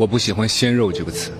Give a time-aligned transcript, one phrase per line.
[0.00, 1.30] 我不喜欢“鲜肉”这个词。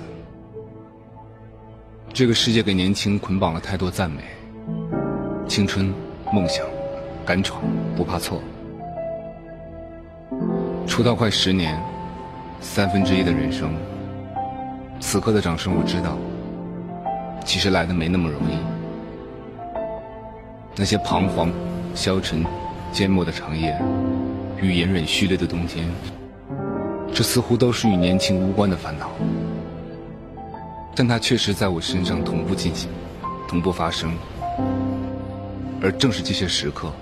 [2.13, 4.23] 这个世界给年轻捆绑了太多赞美，
[5.49, 5.91] 青春、
[6.31, 6.67] 梦想、
[7.25, 7.63] 敢闯、
[7.97, 8.43] 不怕错。
[10.87, 11.83] 出道快十年，
[12.61, 13.73] 三分之一的人生，
[15.01, 16.19] 此刻的掌声我知道，
[17.47, 18.59] 其实来的没那么容易。
[20.77, 21.51] 那些彷徨、
[21.95, 22.45] 消沉、
[22.93, 23.75] 缄默的长夜，
[24.61, 25.89] 与隐忍虚烈的冬天。
[27.13, 29.11] 这似乎都是与年轻无关的烦恼，
[30.95, 32.89] 但它确实在我身上同步进行，
[33.47, 34.13] 同步发生。
[35.83, 36.93] 而正是这些时刻，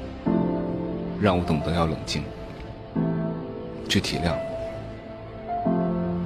[1.21, 2.23] 让我懂得要冷静，
[3.89, 4.35] 去体谅，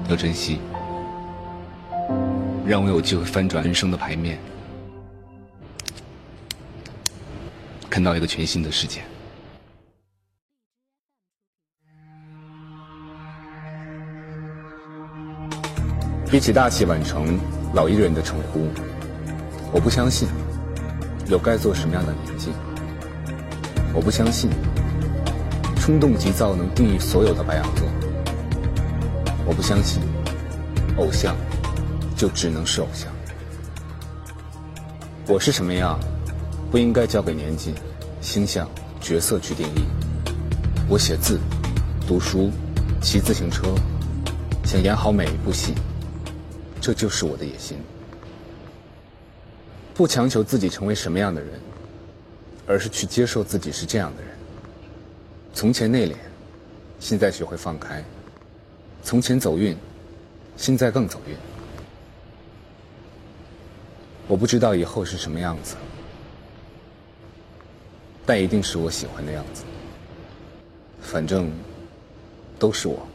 [0.08, 0.58] 要珍惜，
[2.66, 4.38] 让我有机会翻转人生的牌面，
[7.90, 9.02] 看到一个全新的世界。
[16.32, 17.38] 比起大器晚成、
[17.74, 18.66] 老艺人的称呼，
[19.70, 20.26] 我不相信
[21.28, 22.48] 有该做什么样的年纪。
[23.92, 24.48] 我不相信
[25.76, 27.86] 冲动急躁能定义所有的白羊座。
[29.44, 30.00] 我不相信
[30.96, 31.36] 偶像
[32.16, 33.12] 就只能是偶像。
[35.26, 36.00] 我是什么样，
[36.70, 37.74] 不应该交给年纪、
[38.22, 38.66] 星象、
[39.02, 39.84] 角色去定义。
[40.88, 41.38] 我写字、
[42.08, 42.50] 读书、
[43.02, 43.64] 骑自行车，
[44.64, 45.74] 想演好每一部戏。
[46.82, 47.78] 这就是我的野心，
[49.94, 51.50] 不强求自己成为什么样的人，
[52.66, 54.32] 而是去接受自己是这样的人。
[55.54, 56.16] 从前内敛，
[56.98, 58.02] 现在学会放开；
[59.04, 59.76] 从前走运，
[60.56, 61.36] 现在更走运。
[64.26, 65.76] 我不知道以后是什么样子，
[68.26, 69.62] 但一定是我喜欢的样子。
[71.00, 71.48] 反正，
[72.58, 73.06] 都是我。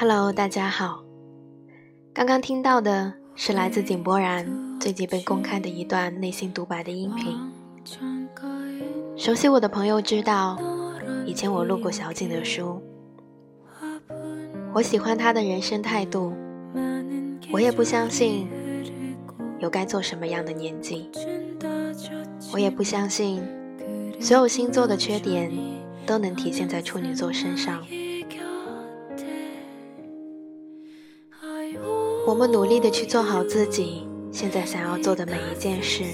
[0.00, 1.02] Hello，大家好。
[2.14, 7.36] 刚刚听到的是来自井柏然最近被公开的一段内心独白的音频。
[9.16, 10.56] 熟悉我的朋友知道，
[11.26, 12.80] 以前我录过小景的书。
[14.72, 16.32] 我喜欢他的人生态度，
[17.50, 18.46] 我也不相信
[19.58, 21.10] 有该做什么样的年纪，
[22.52, 23.42] 我也不相信
[24.20, 25.50] 所有星座的缺点
[26.06, 27.84] 都能体现在处女座身上。
[32.28, 36.04] 我们努力的去做好自己现在想要做的每一件事，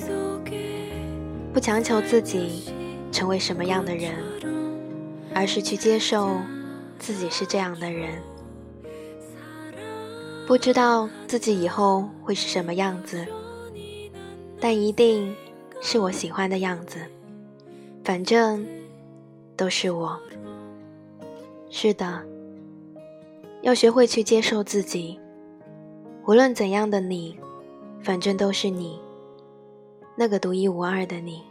[1.53, 2.73] 不强求自己
[3.11, 4.15] 成为什么样的人，
[5.35, 6.37] 而是去接受
[7.01, 8.23] 自己是这样的人。
[10.47, 13.27] 不知道自己以后会是什么样子，
[14.61, 15.35] 但一定
[15.81, 17.01] 是我喜欢的样子。
[18.05, 18.65] 反正
[19.57, 20.17] 都是我。
[21.71, 22.23] 是的，
[23.63, 25.19] 要学会去接受自己。
[26.27, 27.39] 无论怎样的你，
[28.03, 28.99] 反正都是你，
[30.17, 31.43] 那个独一无二的你。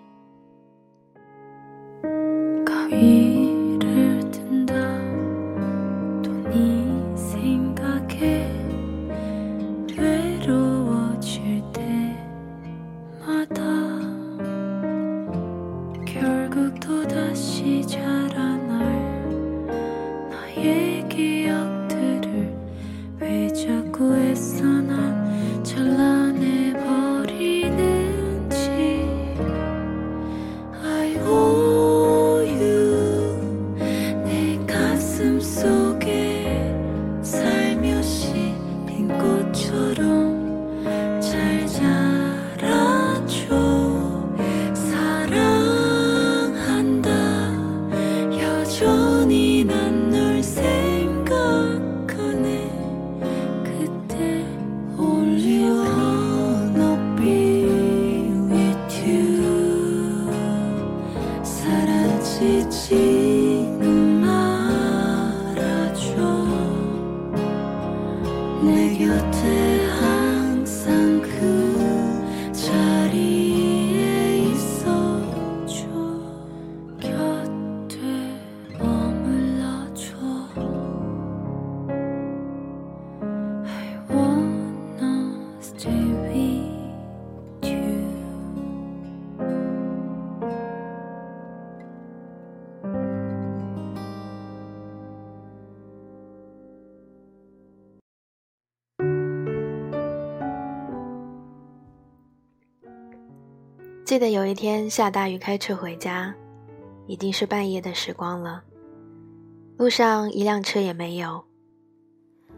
[104.05, 106.35] 记得有一天下大雨，开车回家，
[107.07, 108.61] 已经是半夜的时光了。
[109.77, 111.41] 路上一辆车也没有，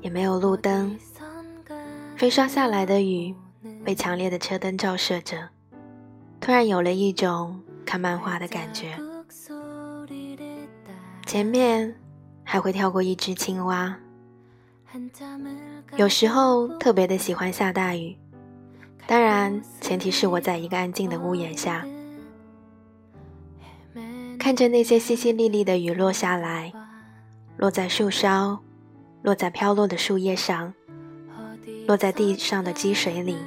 [0.01, 0.97] 也没有路灯。
[2.18, 3.36] 飞刷下来的雨
[3.83, 5.50] 被强烈的车灯照射着，
[6.42, 8.98] 突然有了一种看漫画的感觉。
[11.27, 11.95] 前面
[12.44, 13.95] 还会跳过一只青蛙。
[15.95, 18.18] 有时候特别的喜欢下大雨，
[19.07, 21.85] 当然前提是我在一个安静的屋檐下，
[24.39, 26.71] 看着那些淅淅沥沥的雨落下来。
[27.57, 28.59] 落在树梢，
[29.21, 30.73] 落在飘落的树叶上，
[31.87, 33.37] 落在地上的积水里，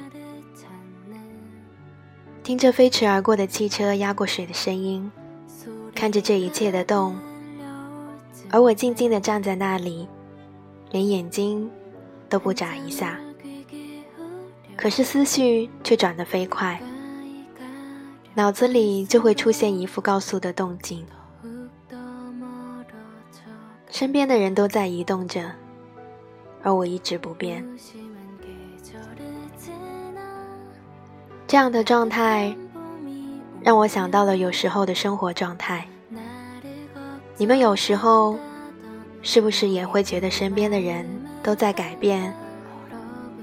[2.41, 5.11] 听着飞驰而过的汽车压过水的声音，
[5.93, 7.15] 看着这一切的动，
[8.49, 10.07] 而我静静地站在那里，
[10.89, 11.69] 连眼睛
[12.27, 13.19] 都不眨一下。
[14.79, 16.81] 可是思绪却转得飞快，
[18.33, 21.05] 脑子里就会出现一副高速的动静。
[23.89, 25.51] 身边的人都在移动着，
[26.63, 27.61] 而我一直不变。
[31.45, 32.55] 这样的状态
[33.61, 35.85] 让我想到了有时候的生活状态。
[37.35, 38.39] 你们有时候
[39.21, 41.05] 是不是也会觉得身边的人
[41.43, 42.33] 都在改变，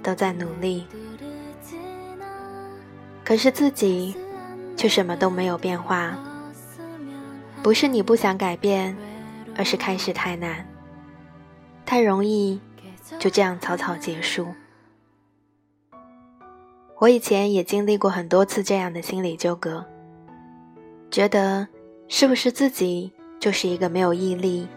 [0.03, 0.87] 都在努力，
[3.27, 4.17] 可是自己
[4.75, 6.17] 却什么都没有变化？
[7.63, 8.97] 不是你不想改变。
[9.59, 10.69] 而是开始太难，
[11.87, 12.61] 太容易
[13.19, 14.49] 就这样草草结束。
[16.99, 19.83] 我以前也经历过很多次这样的心理纠葛，
[21.11, 21.67] 觉得
[22.07, 24.69] 是不是自己就是一个没有毅力，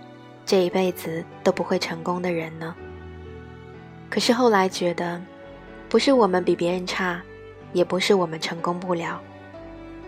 [0.46, 2.74] 这一辈子都不会成功的人呢？
[4.10, 5.22] 可是后来觉得，
[5.90, 7.22] 不是我们比别人差，
[7.74, 9.22] 也不是我们成功不了，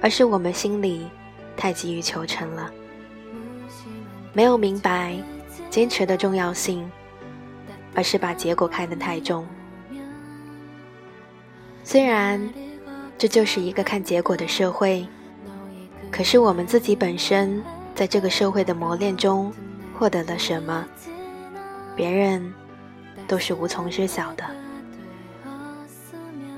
[0.01, 1.07] 而是我们心里
[1.55, 2.71] 太急于求成了。
[4.33, 5.15] 没有明白
[5.69, 6.89] 坚持的重要性，
[7.93, 9.45] 而是把结果看得太重。
[11.83, 12.49] 虽然
[13.17, 15.05] 这就是一个看结果的社会，
[16.11, 17.61] 可是我们自己本身
[17.93, 19.51] 在这个社会的磨练中
[19.97, 20.85] 获得了什么，
[21.95, 22.53] 别人
[23.27, 24.43] 都是无从知晓的。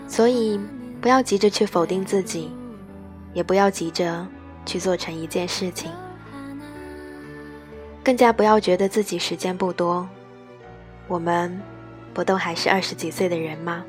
[0.08, 0.60] 所以，
[1.04, 2.50] 不要急着去否定自己，
[3.34, 4.26] 也不要急着
[4.66, 5.92] 去做成一件事情。
[8.02, 10.08] 更加不要觉得自己时间不多，
[11.10, 11.62] 我们
[12.14, 13.84] 不都还是二十几岁的人吗？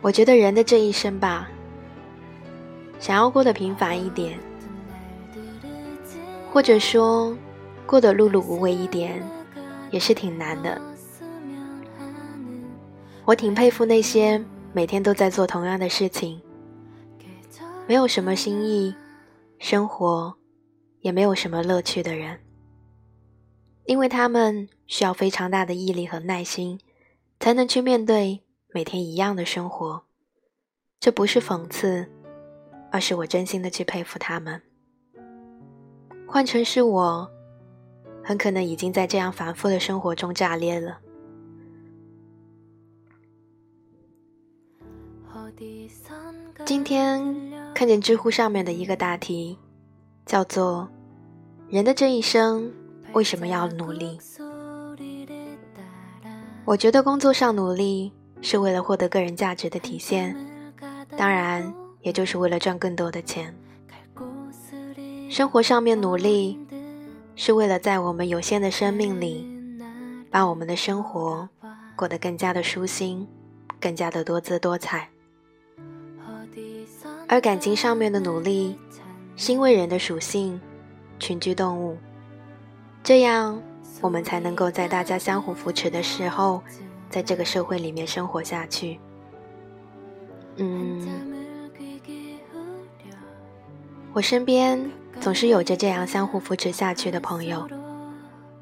[0.00, 1.48] 我觉得人的这一生吧，
[3.00, 4.38] 想要过得平凡一点，
[6.52, 7.36] 或者说
[7.84, 9.20] 过得碌碌无为一点，
[9.90, 10.80] 也是挺难的。
[13.26, 14.42] 我挺佩服那些
[14.72, 16.40] 每天都在做同样的事情，
[17.86, 18.94] 没有什么新意，
[19.58, 20.34] 生活。
[21.02, 22.40] 也没有什么乐趣的人，
[23.84, 26.80] 因为他们需要非常大的毅力和耐心，
[27.38, 28.42] 才能去面对
[28.74, 30.02] 每天一样的生活。
[30.98, 32.08] 这不是讽刺，
[32.90, 34.60] 而是我真心的去佩服他们。
[36.26, 37.30] 换成是我，
[38.24, 40.98] 很可能已经在这样繁复的生活中炸裂了。
[46.64, 47.34] 今天
[47.74, 49.58] 看见知乎上面的一个大题，
[50.24, 50.88] 叫做。
[51.68, 52.72] 人的这一生
[53.12, 54.18] 为什么要努力？
[56.64, 60.36] 我觉得工作上努力是为了获得个人价值的体现，
[61.16, 63.52] 当然也就是为了赚更多的钱。
[65.28, 66.58] 生活上面努力
[67.34, 69.44] 是为了在我们有限的生命里，
[70.30, 71.48] 把我们的生活
[71.96, 73.26] 过得更加的舒心，
[73.80, 75.08] 更加的多姿多彩。
[77.28, 78.78] 而感情上面的努力，
[79.36, 80.60] 是因为人的属性。
[81.18, 81.96] 群居动物，
[83.02, 83.58] 这样
[84.02, 86.62] 我们才能够在大家相互扶持的时候，
[87.08, 89.00] 在这个社会里面生活下去。
[90.56, 91.08] 嗯，
[94.12, 94.78] 我身边
[95.18, 97.66] 总是有着这样相互扶持下去的朋友，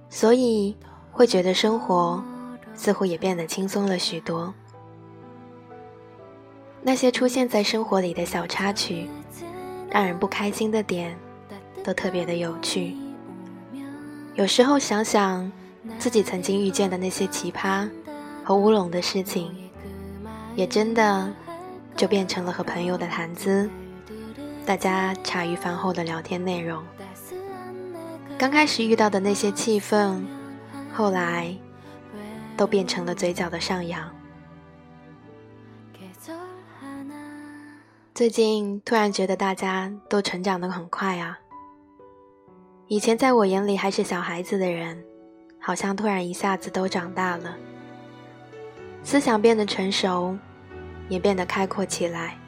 [0.08, 0.76] 所以
[1.10, 2.22] 会觉得生活
[2.72, 4.54] 似乎也变得轻松了许多。
[6.84, 9.08] 那些出现在生活里的小插曲，
[9.90, 11.16] 让人不开心的点。
[11.84, 12.96] 都特别的有趣。
[14.34, 15.52] 有时候想想
[15.98, 17.86] 自己曾经遇见的那些奇葩
[18.42, 19.54] 和乌龙的事情，
[20.56, 21.30] 也真的
[21.94, 23.68] 就变成了和朋友的谈资，
[24.64, 26.82] 大家茶余饭后的聊天内容。
[28.38, 30.24] 刚开始遇到的那些气氛，
[30.90, 31.54] 后来
[32.56, 34.10] 都变成了嘴角的上扬。
[38.14, 41.36] 最近突然觉得大家都成长得很快啊！
[42.86, 45.04] 以前在我眼里还是小孩子的人，
[45.58, 47.56] 好像突然一下子都长大了，
[49.02, 50.38] 思想变得成熟，
[51.08, 52.38] 也变得开阔起来，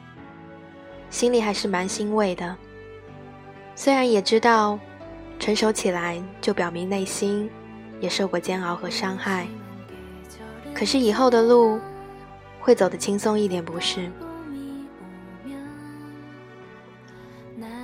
[1.09, 2.55] 心里还是蛮欣慰的。
[3.75, 4.79] 虽然也知道，
[5.37, 7.51] 成熟起来就表明内心
[7.99, 9.45] 也受过煎熬和伤害，
[10.73, 11.77] 可是以后的路
[12.61, 14.09] 会走得轻松一点，不是？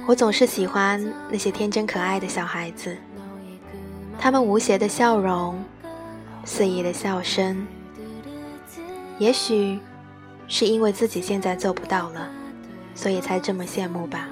[0.05, 2.97] 我总是喜欢那些天真可爱的小孩子，
[4.19, 5.63] 他们无邪的笑容，
[6.43, 7.65] 肆意的笑声。
[9.17, 9.79] 也许
[10.47, 12.29] 是因为自己现在做不到了，
[12.93, 14.27] 所以才这么羡慕吧。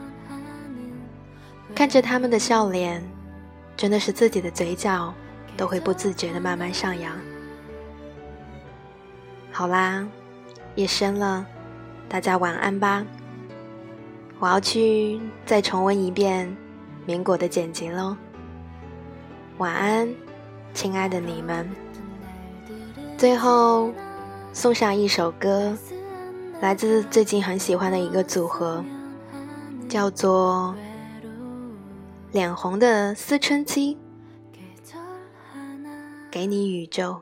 [1.74, 3.02] 看着他们的笑脸，
[3.78, 5.14] 真的是自己的嘴角
[5.56, 7.14] 都会不自觉的慢慢上扬。
[9.54, 10.06] 好啦，
[10.76, 11.46] 夜深了，
[12.10, 13.06] 大家晚安吧。
[14.42, 16.58] 我要去再重温一遍
[17.06, 18.18] 民国的剪辑喽。
[19.60, 20.12] 晚安，
[20.74, 21.70] 亲爱的你们。
[23.20, 23.94] 最后
[24.52, 25.78] 送上一首歌，
[26.60, 28.84] 来自最近很喜欢的一个组合，
[29.88, 30.74] 叫做
[32.34, 33.96] 《脸红的思春期》，
[36.32, 37.22] 给你宇宙。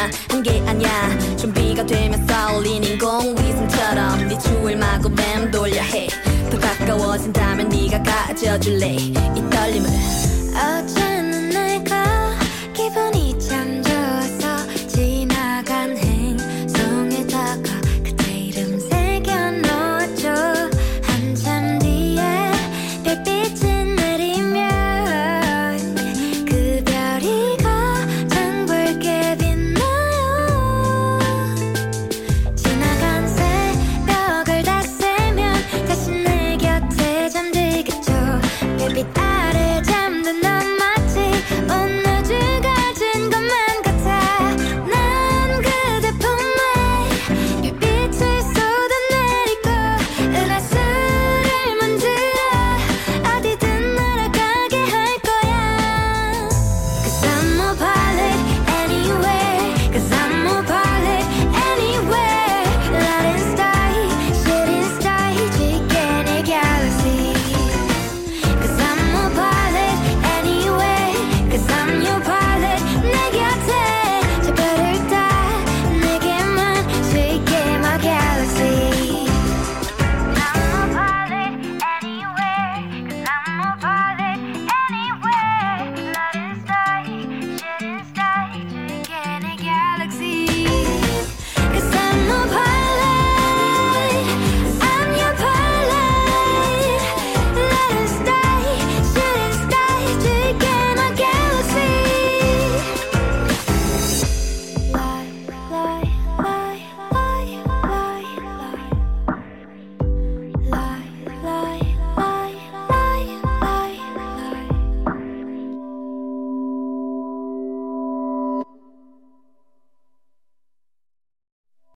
[0.00, 1.18] 떨리기만 한게 아니야.
[1.36, 6.08] 준비가 되면 쏠린 인공위성처럼 네 추울 마구 맴돌려 해
[6.50, 8.94] 더 가까워진다면 네가 가져줄래?
[8.94, 9.12] 이
[9.50, 9.88] 떨림을.
[10.50, 11.09] 기분이